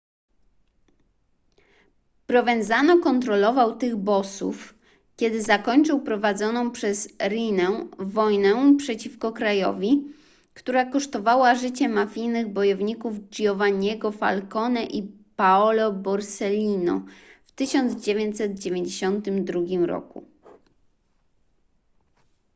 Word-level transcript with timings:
provenzano 2.27 2.99
kontrolował 2.99 3.77
tych 3.77 3.95
bossów 3.95 4.73
kiedy 5.15 5.41
zakończył 5.41 6.01
prowadzoną 6.01 6.71
przez 6.71 7.07
riinę 7.29 7.87
wojnę 7.99 8.75
przeciwko 8.77 9.31
krajowi 9.33 10.03
która 10.53 10.85
kosztowała 10.85 11.55
życie 11.55 11.89
mafijnych 11.89 12.49
bojowników 12.53 13.29
giovanniego 13.29 14.11
falcone 14.11 14.83
i 14.83 15.07
paolo 15.35 15.91
borsellino 15.93 17.05
w 17.45 17.51
1992 17.51 19.85
roku 19.85 20.25